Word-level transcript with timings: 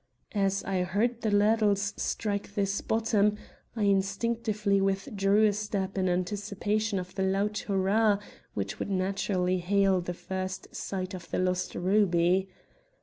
As 0.33 0.63
I 0.63 0.81
heard 0.81 1.21
the 1.21 1.29
ladles 1.29 1.93
strike 1.95 2.55
this 2.55 2.81
bottom, 2.81 3.37
I 3.75 3.83
instinctively 3.83 4.81
withdrew 4.81 5.45
a 5.45 5.53
step 5.53 5.95
in 5.95 6.09
anticipation 6.09 6.97
of 6.97 7.13
the 7.13 7.21
loud 7.21 7.55
hurrah 7.59 8.17
which 8.55 8.79
would 8.79 8.89
naturally 8.89 9.59
hail 9.59 10.01
the 10.01 10.15
first 10.15 10.73
sight 10.75 11.13
of 11.13 11.29
the 11.29 11.37
lost 11.37 11.75
ruby. 11.75 12.49